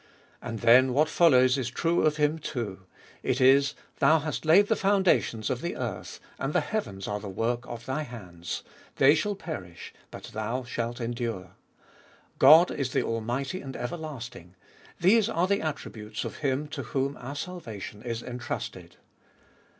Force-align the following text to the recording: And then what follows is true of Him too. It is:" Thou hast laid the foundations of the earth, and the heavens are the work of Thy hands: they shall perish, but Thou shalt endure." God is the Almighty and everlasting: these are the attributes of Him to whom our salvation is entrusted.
And 0.41 0.61
then 0.61 0.93
what 0.93 1.09
follows 1.09 1.59
is 1.59 1.69
true 1.69 2.01
of 2.01 2.17
Him 2.17 2.39
too. 2.39 2.87
It 3.21 3.39
is:" 3.39 3.75
Thou 3.99 4.17
hast 4.17 4.45
laid 4.45 4.65
the 4.65 4.75
foundations 4.75 5.51
of 5.51 5.61
the 5.61 5.75
earth, 5.75 6.19
and 6.39 6.53
the 6.53 6.59
heavens 6.59 7.07
are 7.07 7.19
the 7.19 7.29
work 7.29 7.67
of 7.67 7.85
Thy 7.85 8.01
hands: 8.01 8.63
they 8.95 9.13
shall 9.13 9.35
perish, 9.35 9.93
but 10.09 10.23
Thou 10.33 10.63
shalt 10.63 10.99
endure." 10.99 11.51
God 12.39 12.71
is 12.71 12.93
the 12.93 13.03
Almighty 13.03 13.61
and 13.61 13.75
everlasting: 13.75 14.55
these 14.99 15.29
are 15.29 15.45
the 15.45 15.61
attributes 15.61 16.25
of 16.25 16.37
Him 16.37 16.67
to 16.69 16.81
whom 16.81 17.15
our 17.17 17.35
salvation 17.35 18.01
is 18.01 18.23
entrusted. 18.23 18.95